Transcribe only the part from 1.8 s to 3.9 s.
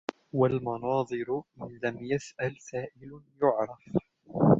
لَمْ يَسْأَلْ سَائِلٌ يُعْرَفُ